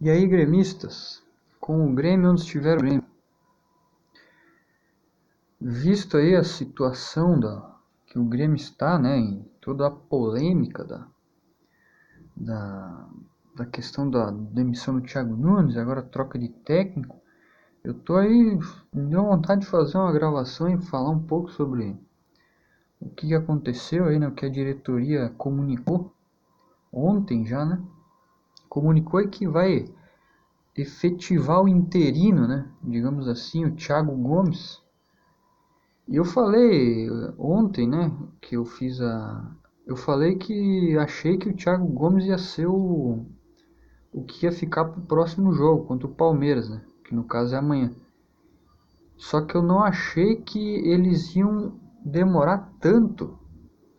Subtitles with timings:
[0.00, 1.20] E aí, gremistas,
[1.58, 3.04] com o Grêmio onde estiver o Grêmio,
[5.60, 11.08] visto aí a situação da, que o Grêmio está, né, em toda a polêmica da,
[12.36, 13.08] da,
[13.56, 17.20] da questão da demissão do Thiago Nunes, agora troca de técnico,
[17.82, 18.56] eu tô aí,
[18.92, 21.96] me deu vontade de fazer uma gravação e falar um pouco sobre
[23.00, 26.14] o que aconteceu aí, né, o que a diretoria comunicou
[26.92, 27.82] ontem já, né,
[28.78, 29.86] comunicou que vai
[30.76, 34.80] efetivar o interino, né, digamos assim, o Thiago Gomes,
[36.06, 38.10] e eu falei ontem, né,
[38.40, 39.52] que eu fiz a.
[39.86, 43.26] Eu falei que achei que o Thiago Gomes ia ser o,
[44.12, 46.82] o que ia ficar pro próximo jogo contra o Palmeiras, né?
[47.04, 47.90] Que no caso é amanhã.
[49.16, 53.38] Só que eu não achei que eles iam demorar tanto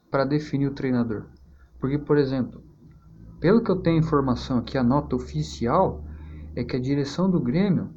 [0.10, 1.26] para definir o treinador.
[1.80, 2.64] Porque, por exemplo,
[3.40, 6.04] pelo que eu tenho informação aqui, a nota oficial
[6.56, 7.90] é que a direção do Grêmio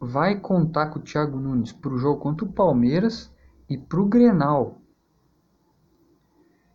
[0.00, 3.32] vai contar com o Thiago Nunes para o jogo contra o Palmeiras
[3.68, 4.80] e para o Grenal.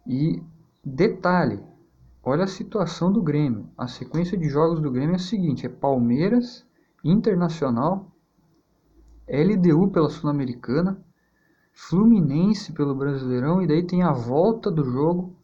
[0.05, 0.41] E
[0.83, 1.63] detalhe,
[2.23, 3.69] olha a situação do Grêmio.
[3.77, 6.65] A sequência de jogos do Grêmio é a seguinte: é Palmeiras,
[7.03, 8.11] Internacional,
[9.27, 11.01] LDU pela Sul-Americana,
[11.73, 15.36] Fluminense pelo Brasileirão e daí tem a volta do jogo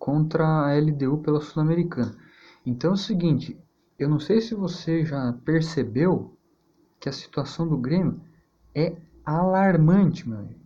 [0.00, 2.16] contra a LDU pela Sul-Americana.
[2.64, 3.56] Então é o seguinte,
[3.98, 6.34] eu não sei se você já percebeu
[6.98, 8.18] que a situação do Grêmio
[8.74, 10.60] é alarmante, meu amigo.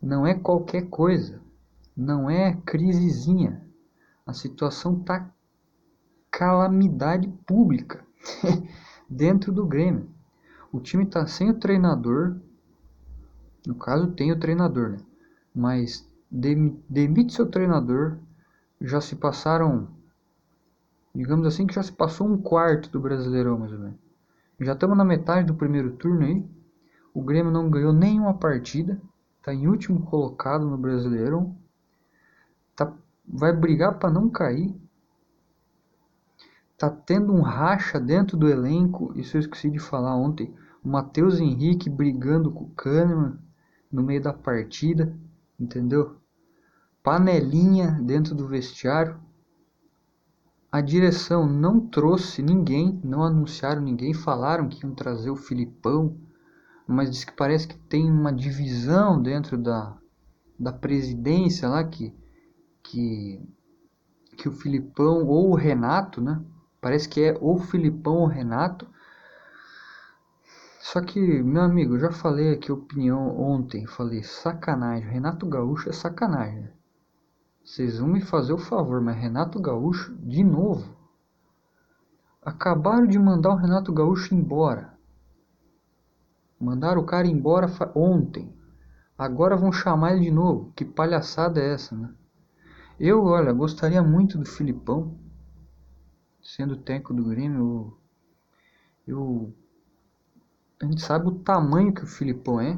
[0.00, 1.42] Não é qualquer coisa.
[1.96, 3.66] Não é crisezinha.
[4.24, 5.28] A situação tá
[6.30, 8.06] calamidade pública
[9.10, 10.08] dentro do Grêmio.
[10.72, 12.40] O time tá sem o treinador.
[13.66, 14.98] No caso, tem o treinador, né?
[15.54, 18.18] Mas demite seu treinador.
[18.84, 19.86] Já se passaram,
[21.14, 23.96] digamos assim, que já se passou um quarto do Brasileirão, mais ou menos.
[24.60, 26.44] Já estamos na metade do primeiro turno aí.
[27.14, 29.00] O Grêmio não ganhou nenhuma partida.
[29.38, 31.56] Está em último colocado no Brasileirão.
[32.74, 32.92] Tá,
[33.26, 34.74] vai brigar para não cair.
[36.76, 39.12] Tá tendo um racha dentro do elenco.
[39.16, 40.52] Isso eu esqueci de falar ontem.
[40.82, 43.38] O Matheus Henrique brigando com o Kahneman
[43.92, 45.16] no meio da partida.
[45.58, 46.16] Entendeu?
[47.02, 49.20] Panelinha dentro do vestiário.
[50.70, 56.16] A direção não trouxe ninguém, não anunciaram ninguém, falaram que iam trazer o Filipão,
[56.86, 59.98] mas diz que parece que tem uma divisão dentro da,
[60.56, 62.14] da presidência lá que,
[62.84, 63.42] que,
[64.36, 66.40] que o Filipão ou o Renato, né?
[66.80, 68.88] Parece que é ou o Filipão ou o Renato.
[70.78, 75.92] Só que, meu amigo, eu já falei aqui opinião ontem, falei sacanagem, Renato Gaúcho é
[75.92, 76.70] sacanagem.
[77.64, 80.96] Vocês vão me fazer o favor, mas Renato Gaúcho, de novo.
[82.44, 84.92] Acabaram de mandar o Renato Gaúcho embora.
[86.58, 88.52] Mandaram o cara embora ontem.
[89.16, 90.72] Agora vão chamar ele de novo.
[90.74, 92.12] Que palhaçada é essa, né?
[92.98, 95.16] Eu, olha, gostaria muito do Filipão.
[96.42, 97.96] Sendo técnico do Grêmio,
[99.06, 99.54] eu, eu
[100.82, 102.76] a gente sabe o tamanho que o Filipão é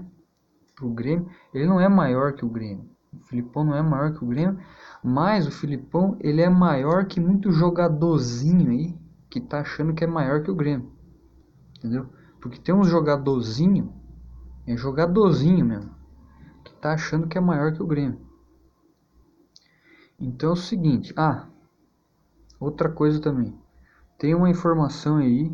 [0.74, 1.30] pro Grêmio.
[1.54, 2.90] Ele não é maior que o Grêmio.
[3.20, 4.58] O Filipão não é maior que o Grêmio,
[5.02, 8.98] mas o Filipão ele é maior que muito jogadorzinho aí
[9.30, 10.92] que tá achando que é maior que o Grêmio.
[11.76, 12.08] Entendeu?
[12.40, 13.92] Porque tem uns jogadorzinho,
[14.66, 15.94] é jogadorzinho mesmo,
[16.64, 18.20] que tá achando que é maior que o Grêmio.
[20.18, 21.48] Então é o seguinte, ah,
[22.60, 23.58] outra coisa também.
[24.18, 25.52] Tem uma informação aí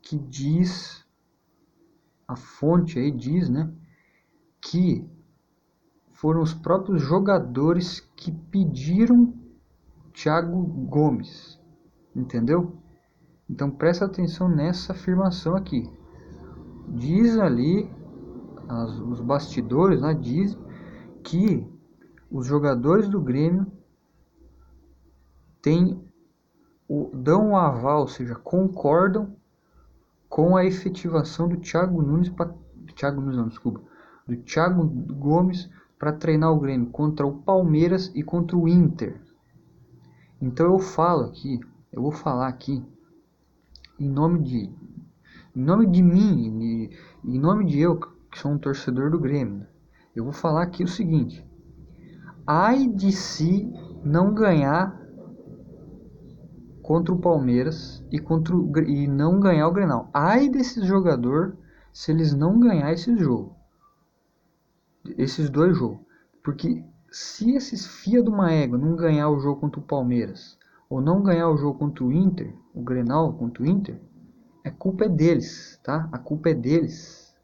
[0.00, 1.06] que diz
[2.26, 3.72] a fonte aí diz, né,
[4.60, 5.08] que
[6.16, 9.34] foram os próprios jogadores que pediram
[10.12, 11.60] Thiago Gomes.
[12.14, 12.76] Entendeu?
[13.48, 15.90] Então presta atenção nessa afirmação aqui.
[16.88, 17.90] Diz ali,
[18.66, 20.56] as, os bastidores né, diz
[21.22, 21.66] que
[22.30, 23.66] os jogadores do Grêmio
[25.60, 26.02] têm
[26.88, 29.36] o, dão o aval, ou seja, concordam
[30.30, 32.54] com a efetivação do Thiago Nunes para
[32.94, 33.82] Thiago Nunes não, desculpa,
[34.26, 39.20] do Thiago Gomes para treinar o Grêmio contra o Palmeiras e contra o Inter.
[40.40, 41.60] Então eu falo aqui,
[41.92, 42.84] eu vou falar aqui
[43.98, 44.70] em nome de
[45.54, 46.90] em nome de mim,
[47.24, 49.66] em nome de eu que sou um torcedor do Grêmio.
[50.14, 51.42] Eu vou falar aqui o seguinte:
[52.46, 53.72] ai de se
[54.04, 55.00] não ganhar
[56.82, 60.10] contra o Palmeiras e contra o, e não ganhar o Grenal.
[60.12, 61.56] Ai desses jogador
[61.90, 63.55] se eles não ganhar esse jogo
[65.16, 66.00] esses dois jogos.
[66.42, 70.58] Porque se esses fia do égua não ganhar o jogo contra o Palmeiras
[70.88, 74.00] ou não ganhar o jogo contra o Inter, o Grenal contra o Inter,
[74.64, 76.08] a culpa é deles, tá?
[76.10, 77.34] A culpa é deles.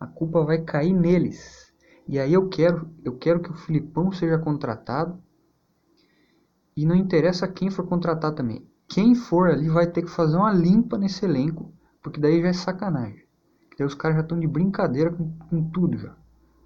[0.00, 1.72] A culpa vai cair neles.
[2.08, 5.22] E aí eu quero, eu quero que o Filipão seja contratado.
[6.76, 8.66] E não interessa quem for contratar também.
[8.88, 11.72] Quem for ali vai ter que fazer uma limpa nesse elenco,
[12.02, 13.24] porque daí já é sacanagem.
[13.78, 16.16] Daí os caras já estão de brincadeira com, com tudo já.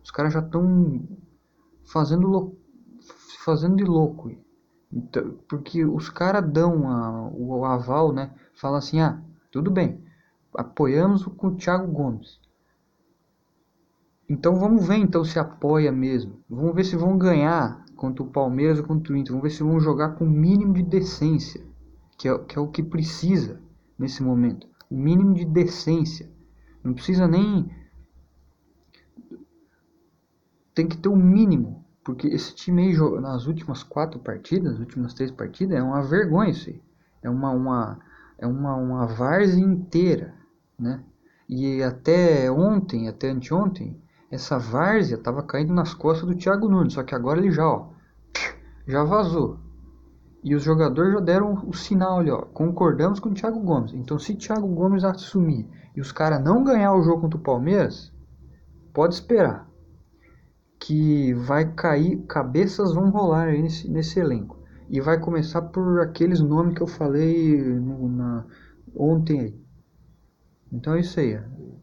[0.03, 1.03] Os caras já estão
[1.85, 2.57] fazendo
[3.45, 4.31] fazendo de louco.
[4.93, 8.33] Então, porque os caras dão a, o aval, né?
[8.55, 10.03] Fala assim, ah, tudo bem,
[10.55, 12.41] apoiamos com o Thiago Gomes.
[14.29, 16.41] Então vamos ver então se apoia mesmo.
[16.49, 19.33] Vamos ver se vão ganhar contra o Palmeiras ou contra o Inter.
[19.33, 21.65] Vamos ver se vão jogar com o mínimo de decência,
[22.19, 23.61] que é, que é o que precisa
[23.99, 24.67] nesse momento.
[24.91, 26.31] O mínimo de decência.
[26.85, 27.71] Não precisa nem.
[30.79, 31.85] Tem que ter o um mínimo.
[32.05, 36.51] Porque esse time aí, nas últimas quatro partidas, nas últimas três partidas, é uma vergonha
[36.51, 36.81] isso aí.
[37.21, 37.99] É uma, uma,
[38.39, 40.33] é uma, uma várzea inteira,
[40.79, 41.03] né?
[41.49, 47.03] E até ontem, até anteontem, essa várzea estava caindo nas costas do Thiago Nunes, só
[47.03, 47.89] que agora ele já, ó,
[48.87, 49.59] já vazou.
[50.45, 53.93] E os jogadores já deram o sinal ali, ó, concordamos com o Thiago Gomes.
[53.95, 58.13] Então se Thiago Gomes assumir e os caras não ganhar o jogo contra o Palmeiras,
[58.93, 59.68] pode esperar
[60.89, 64.57] que vai cair, cabeças vão rolar aí nesse, nesse elenco.
[64.89, 68.47] E vai começar por aqueles nomes que eu falei no, na,
[68.97, 69.61] ontem aí.
[70.73, 71.39] Então é isso aí.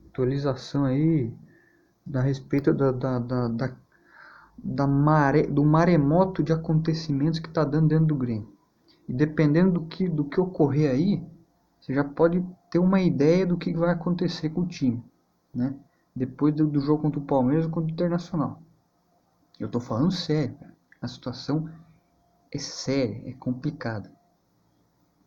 [0.09, 1.31] Atualização aí
[2.11, 3.75] a respeito da, da, da, da,
[4.57, 8.51] da maré, do maremoto de acontecimentos que está dando dentro do Grêmio.
[9.07, 11.23] E dependendo do que, do que ocorrer aí,
[11.79, 15.03] você já pode ter uma ideia do que vai acontecer com o time.
[15.53, 15.75] Né?
[16.15, 18.64] Depois do, do jogo contra o Palmeiras ou contra o Internacional.
[19.59, 20.57] Eu estou falando sério.
[21.01, 21.69] A situação
[22.51, 24.11] é séria, é complicada.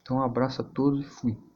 [0.03, 1.48] Então um abraço a todos e fui.